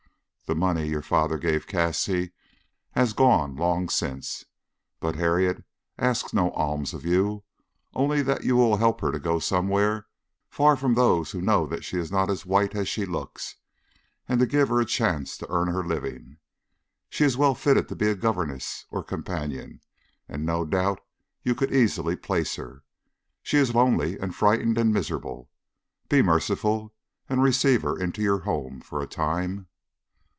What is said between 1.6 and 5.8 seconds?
Cassie has gone long since, but Harriet